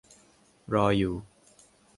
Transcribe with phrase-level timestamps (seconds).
[0.73, 1.13] รออยู่